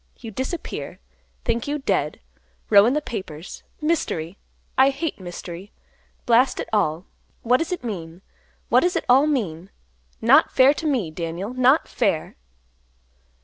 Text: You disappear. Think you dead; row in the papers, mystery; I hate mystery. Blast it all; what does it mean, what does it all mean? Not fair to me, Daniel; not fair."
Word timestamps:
You 0.17 0.31
disappear. 0.31 0.97
Think 1.45 1.67
you 1.67 1.77
dead; 1.77 2.21
row 2.71 2.87
in 2.87 2.95
the 2.95 3.03
papers, 3.03 3.61
mystery; 3.81 4.35
I 4.75 4.89
hate 4.89 5.19
mystery. 5.19 5.71
Blast 6.25 6.59
it 6.59 6.67
all; 6.73 7.05
what 7.43 7.57
does 7.57 7.71
it 7.71 7.83
mean, 7.83 8.23
what 8.69 8.79
does 8.79 8.95
it 8.95 9.05
all 9.07 9.27
mean? 9.27 9.69
Not 10.19 10.49
fair 10.51 10.73
to 10.73 10.87
me, 10.87 11.11
Daniel; 11.11 11.53
not 11.53 11.87
fair." 11.87 12.35